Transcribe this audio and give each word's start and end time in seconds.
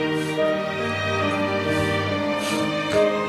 Thank 0.00 0.30
you. 2.94 3.19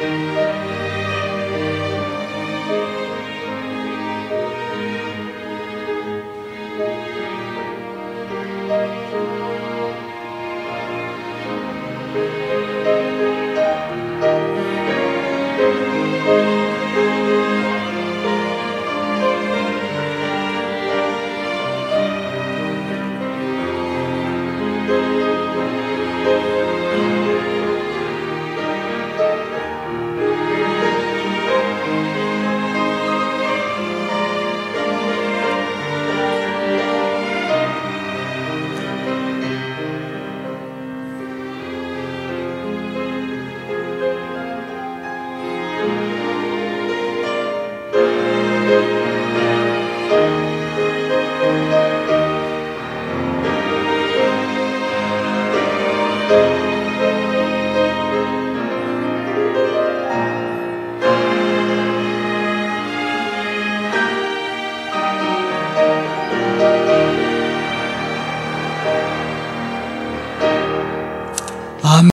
Thank 0.00 0.87